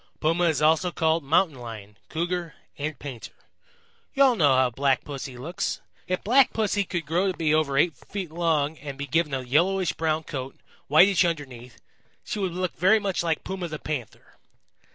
Puma 0.19 0.45
is 0.45 0.63
also 0.63 0.89
called 0.91 1.23
Mountain 1.23 1.59
Lion, 1.59 1.95
Cougar 2.09 2.55
and 2.75 2.97
Painter. 2.97 3.35
You 4.15 4.23
all 4.23 4.35
know 4.35 4.55
how 4.55 4.71
Black 4.71 5.03
Pussy 5.03 5.37
looks. 5.37 5.79
If 6.07 6.23
Black 6.23 6.53
Pussy 6.53 6.83
could 6.85 7.05
grow 7.05 7.31
to 7.31 7.37
be 7.37 7.53
over 7.53 7.77
eight 7.77 7.93
feet 7.95 8.31
long 8.31 8.79
and 8.79 8.97
be 8.97 9.05
given 9.05 9.31
a 9.31 9.41
yellowish 9.43 9.93
brown 9.93 10.23
coat, 10.23 10.59
whitish 10.87 11.23
underneath, 11.23 11.79
she 12.23 12.39
would 12.39 12.51
look 12.53 12.75
very 12.75 12.97
much 12.97 13.21
like 13.21 13.43
Puma 13.43 13.67
the 13.67 13.77
Panther. 13.77 14.37